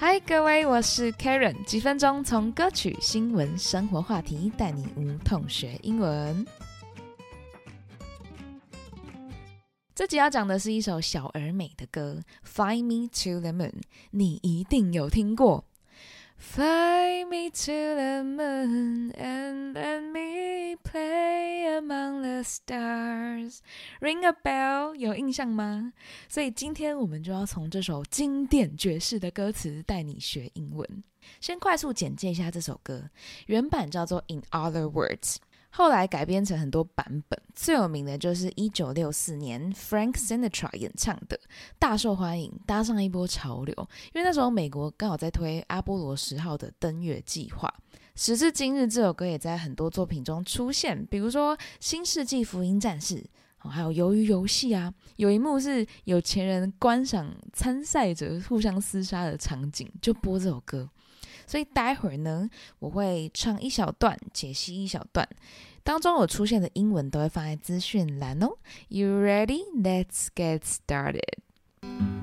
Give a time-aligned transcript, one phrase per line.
[0.00, 6.42] 嗨各位我是 karen 几分钟从歌曲新闻生活话题带你无痛学英文。
[9.94, 13.74] 这集要讲的是一首小而美的歌 fly me to the moon
[14.12, 15.66] 你一定有听过。
[16.38, 20.19] Fly me to the moon and let me
[22.42, 23.58] stars.
[24.00, 25.92] Ring a bell，有印象吗？
[26.28, 31.04] 所以今天我们就要从这首经典爵士的歌词带你学英文。
[31.40, 33.10] 先快速简介一下这首歌，
[33.46, 35.18] 原版叫做《In Other Words》。
[35.72, 41.38] 后来改编成很多版本，最有名的就是一九六四年 Frank Sinatra 演唱的，
[41.78, 43.72] 大受欢迎，搭上一波潮流。
[44.12, 47.72] 因为那时候美国刚好在推阿波罗十号的登月计划。
[48.20, 53.14] 时至今日，这首歌也在很多作品中出现，比如说《新世纪福音战士》，
[53.66, 54.92] 还有《鱿鱼游戏》啊。
[55.16, 60.86] 有一幕是有钱人观赏参赛者互相厮杀的场景，就播这首歌。
[61.46, 62.46] 所以待会儿呢，
[62.78, 65.26] 我会唱一小段，解析一小段，
[65.82, 68.50] 当中有出现的英文都会放在资讯栏哦。
[68.88, 69.62] You ready?
[69.82, 72.19] Let's get started.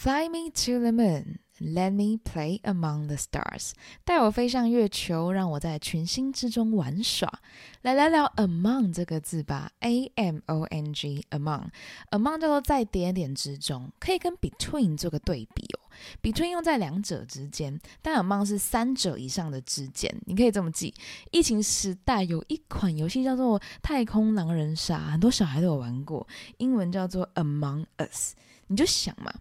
[0.00, 1.40] Fly me to the moon.
[1.58, 3.72] Let me play among the stars，
[4.04, 7.40] 带我飞向月球，让我在群星之中玩耍。
[7.82, 15.90] 来聊聊 among 这个字吧，a m o n g，among，among 叫做在点点之中，可以跟 between 做个对比哦。
[16.22, 20.16] between 用在两者之间，但 among 是三者以上的之间。
[20.26, 20.94] 你可以这么记。
[21.32, 26.24] 疫情时代有一款游戏叫做《太空狼人杀》，很多小孩都有玩过，
[26.58, 28.34] 英文叫做 Among Us。
[28.68, 29.34] 你就想嘛。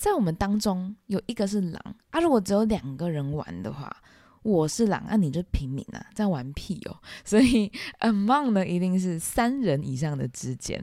[0.00, 3.94] 在我们当中有一个是狼啊，如果只有两个人玩的话，
[4.42, 6.96] 我是狼啊，你就平民啊，在玩屁哦。
[7.22, 7.70] 所以
[8.00, 10.82] among 呢，一定是三人以上的之间。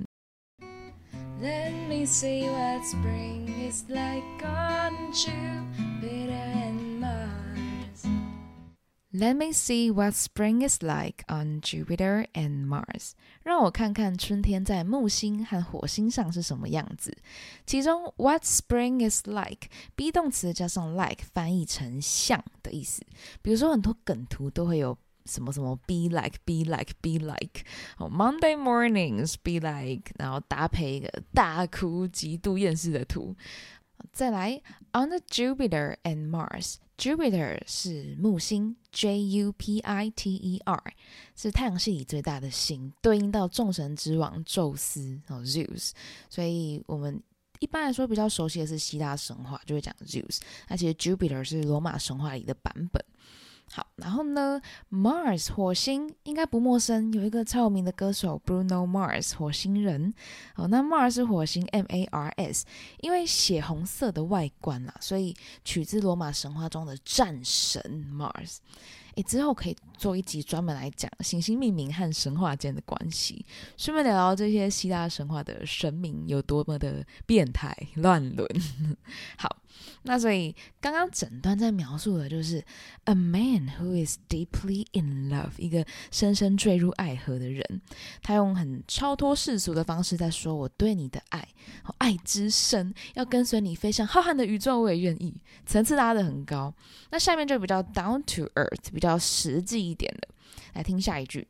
[1.42, 5.66] Let me see what spring is like on June,
[9.20, 13.14] Let me see what spring is like on Jupiter and Mars。
[13.42, 17.18] 让我看看春天在木星和火星上是什么样子。
[17.66, 23.02] 其中，what spring is like，be 动词加上 like，翻译成像的意思。
[23.42, 24.96] 比如说，很多梗图都会有
[25.26, 27.64] 什么什么 be like，be like，be like。
[27.98, 33.36] 哦，Monday mornings be like，然后搭配一个大哭、极度厌世的图。
[34.12, 34.62] 再来
[34.94, 40.84] ，on the Jupiter and Mars，Jupiter 是木星，J U P I T E R
[41.36, 45.92] 是太阳系里最大的星，对应到众神之王宙斯哦，Zeus。
[46.30, 47.22] 所以我们
[47.60, 50.40] 一般来说比较熟悉的是希腊神话，就会讲 Zeus。
[50.68, 53.04] 那其实 Jupiter 是罗马神话里的版本。
[53.70, 60.14] 好，然后呢，Mars 火星应该不陌生，有一个超有名的歌手 Bruno Mars 火星人。
[60.56, 62.66] 好，那 Mars 是火星 M A R S，
[63.02, 68.58] 因为血红色的外观啦，所以取自罗马神话中的战神 Mars。
[69.18, 73.46] 诶，之后可以做一集专门来讲行星命名和神话间的关系，
[73.76, 78.48] 顺便聊聊这些希腊神话的神明有多么的变态乱伦。
[79.38, 79.58] 好。
[80.04, 82.64] 那所以刚刚整段在描述的就是
[83.04, 87.82] a man who is deeply in love，一个深深坠入爱河的人，
[88.24, 91.48] 他用很超脱世俗的方式在说我对你的爱，
[92.00, 95.36] 爱之深，要跟随你飞向浩瀚的宇宙，我也愿意。
[95.64, 96.74] 层次拉得很高。
[97.12, 100.29] 那下面就比较 down to earth，比较实际一点的，
[100.75, 101.47] 来听下一句。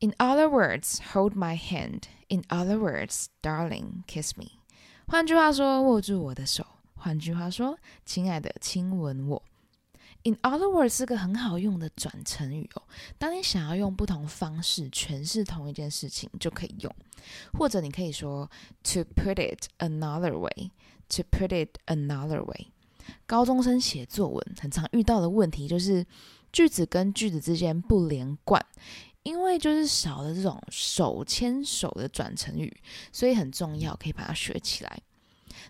[0.00, 2.08] In other words, hold my hand.
[2.28, 4.50] In other words, darling, kiss me.
[5.06, 6.66] 换句话说，握住我的手。
[6.94, 9.42] 换句话说，亲爱的，亲吻我。
[10.29, 12.83] In other words 是个很好用的转成语哦。
[13.17, 16.95] 当你想要用不同方式诠释同一件事情，就可以用。
[17.53, 18.47] 或者你可以说
[18.83, 20.69] to put it another way.
[21.09, 22.67] To put it another way.
[23.25, 26.05] 高中生写作文很常遇到的问题就是
[26.51, 28.63] 句子跟句子之间不连贯。
[29.23, 32.71] 因为就是少了这种手牵手的转成语，
[33.11, 35.01] 所以很重要，可以把它学起来。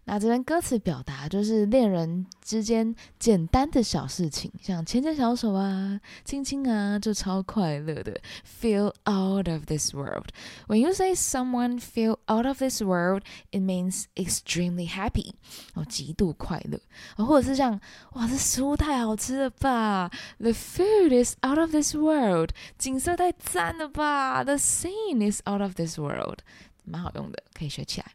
[0.06, 8.20] 那这边歌词表达就是恋人之间简单的小事情，像牵牵小手啊、亲亲啊，就超快乐的。
[8.62, 10.28] Feel out of this world.
[10.68, 15.34] When you say someone feel out of this world, it means extremely happy，
[15.76, 16.80] 哦，极度快乐。
[17.18, 17.80] 哦，或者是像
[18.14, 20.10] 哇，这食物太好吃了吧
[20.40, 26.40] ？The food is out of this world，景色太赞了吧？The scene is out of this world，
[26.84, 28.08] 蛮好用的，可以学起来。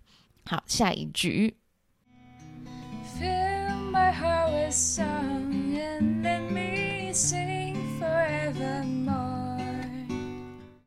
[0.46, 1.56] 好，下一句。
[3.18, 9.60] Fill my heart with song and let me sing forevermore.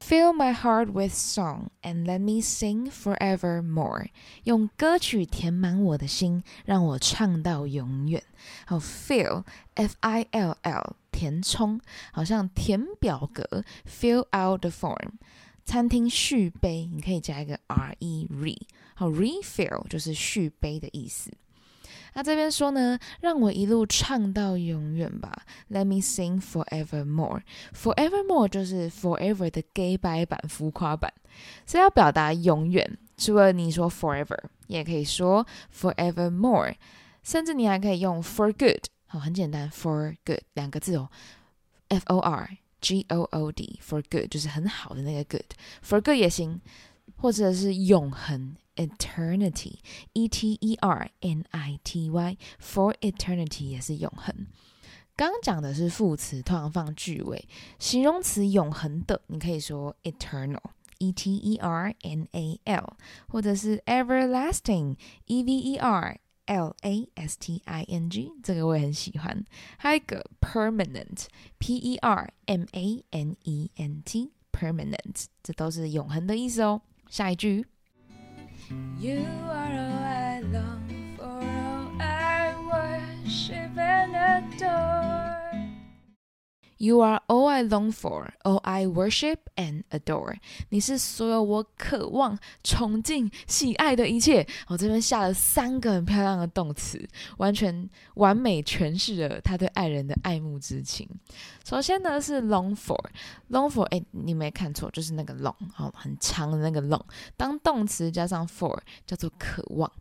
[0.01, 4.09] Fill my heart with song and let me sing forevermore.
[4.43, 8.21] 用歌曲填满我的心，让我唱到永远。
[8.65, 9.45] 好，fill
[9.75, 11.79] f i l l 填充，
[12.11, 15.11] 好像填表格，fill out the form。
[15.65, 18.57] 餐厅续杯，你可以加一个 r e re，
[18.95, 21.31] 好 refill 就是续杯的意思。
[22.17, 25.45] 那这边说呢，让我一路唱到永远吧。
[25.69, 27.43] Let me sing forevermore。
[27.75, 31.13] Forevermore 就是 forever 的 gay 白版、浮夸版，
[31.67, 36.73] 所以要表达永远，除了你说 forever，也可以说 forevermore，
[37.21, 38.85] 甚至你还可以用 for good。
[39.05, 41.09] 好，很简单，for good 两个字哦
[41.89, 42.57] ，f o r。
[42.79, 46.59] G O O D for good 就是很好的那个 good，for good 也行，
[47.15, 54.47] 或者是永恒 eternity，E T E R N I T Y for eternity 也是永恒。
[55.17, 57.45] 刚刚讲的是副词，通常放句尾，
[57.77, 62.93] 形容词永恒的，你可以说 eternal，E T E R N A L，
[63.27, 66.19] 或者是 everlasting，E V E R。
[66.47, 69.43] L A S T I N G，这个我也很喜欢。
[69.77, 76.81] 还有一个 permanent，P E R M A N E N T，permanent，这都是永恒的意思哦。
[77.09, 77.65] 下一句。
[78.99, 80.86] You are all I long
[86.79, 90.37] You are all I long for, all I worship and adore。
[90.69, 94.47] 你是所有我渴望、崇敬、喜爱的一切。
[94.67, 97.03] 我这边下了三个很漂亮的动词，
[97.37, 101.09] 完全完美诠释了他对爱人的爱慕之情。
[101.65, 107.01] 首先呢是 long for，long for，哎，你没看错，就是那个 long，好，很长的那个 long。
[107.35, 109.91] 当动词加上 for，叫做渴望。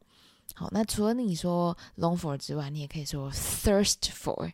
[0.54, 4.52] 好，那除了你说 long for 之外，你也可以说 thirst for。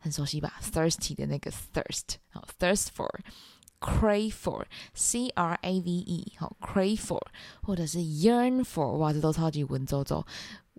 [0.00, 7.20] 很熟悉吧？thirsty 的那个 thirst，好，thirst for，crave for，c r a v e，好，crave for，
[7.62, 10.24] 或者是 yearn for，哇，这都超级文绉绉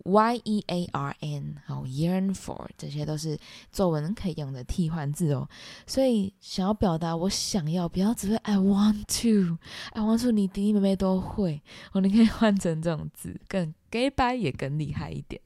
[0.04, 3.38] ，y e a r n，好，yearn for，这些都是
[3.72, 5.48] 作文可以用的替换字哦。
[5.86, 15.40] 所以想要表达我想要，不要只会 I want to，I want to，你弟弟妹妹都会，哦，你可以换成这种字，更 gay 白也更厉害一点。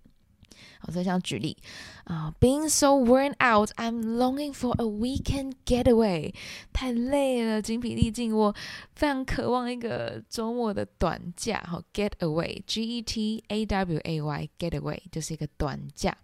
[0.87, 1.57] 我再想举例
[2.03, 6.33] 啊，Being so worn out, I'm longing for a weekend getaway。
[6.71, 8.55] 太累了，精疲力尽，我
[8.95, 11.63] 非常渴望一个周末的短假。
[11.67, 16.15] 好，getaway，G E T A W A Y，getaway 就是一个短假。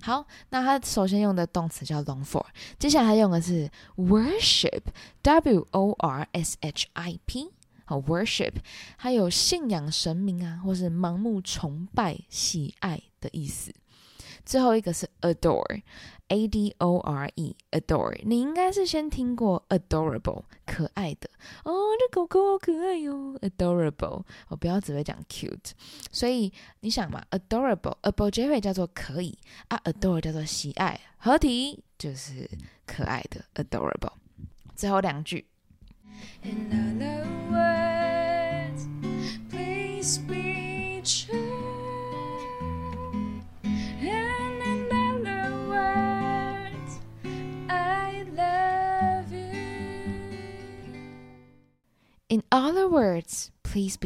[0.00, 2.44] 好，那它首先用的动词叫 long for，
[2.78, 7.50] 接下来它用的是 worship，W O R S H I P。
[7.84, 8.54] 好，worship，
[8.96, 13.74] 它有信仰神明啊，或是盲目崇拜、喜爱的意思。
[14.44, 18.20] 最后一个是 adore，a d o r e，adore。
[18.24, 21.30] 你应该是先听过 adorable，可爱的
[21.64, 24.24] 哦，这狗狗好可爱哟，adorable。
[24.48, 25.70] 我不要只会讲 cute，
[26.10, 32.50] 所以你想嘛，adorable，able 结尾叫做可以啊，adore 叫做喜爱，合体就是
[32.86, 34.12] 可爱的 adorable。
[34.74, 35.46] 最后两句。
[36.42, 38.86] In other words,
[39.50, 40.20] please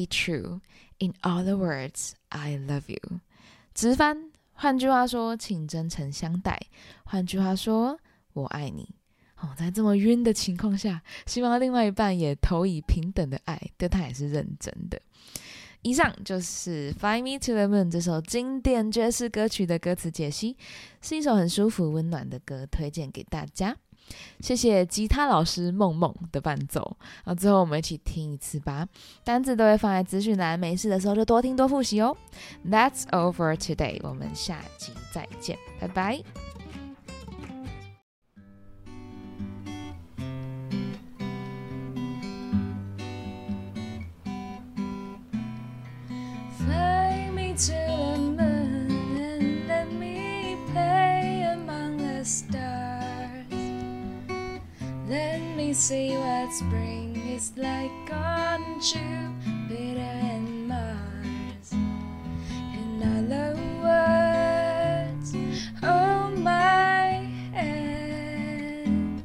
[0.08, 0.60] true.
[0.98, 3.20] In other words, I love you.
[3.74, 6.58] 直翻，换句话说，请真诚相待。
[7.04, 7.98] 换句话说，
[8.32, 8.94] 我爱你。
[9.40, 14.98] 哦，在这么晕的情况下，希望另外一半也投以平等的爱，对他也是认真的。
[15.82, 20.56] 以上就是《Fly Me to the Moon》这首经典爵士歌曲的歌词解析，
[21.02, 23.76] 是一首很舒服、温暖的歌，推荐给大家。
[24.40, 28.86] 谢谢吉他老师梦梦的伴奏，那最后我们一起听一次吧。
[29.24, 32.16] 单字都会放在资讯栏，没事的时候就多听多复习哦。
[32.68, 36.45] That's over today，我们下集再见，拜拜。
[55.54, 61.72] Me see what spring is like on Jupiter and Mars.
[61.72, 65.34] In other words,
[65.82, 69.22] hold my hand.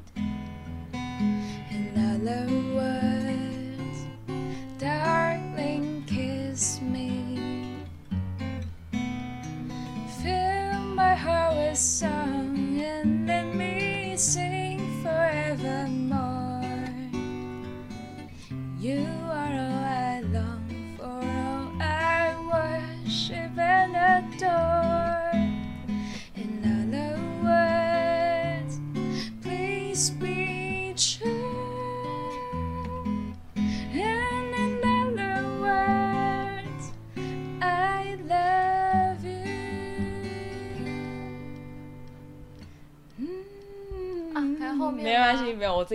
[1.72, 3.98] In other words,
[4.78, 7.78] darling, kiss me.
[10.22, 12.11] Fill my heart with song